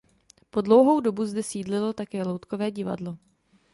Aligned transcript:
Po 0.49 0.61
dlouhou 0.61 0.99
dobu 0.99 1.25
zde 1.25 1.43
sídlilo 1.43 1.93
také 1.93 2.23
loutkové 2.23 2.71
divadlo. 2.71 3.17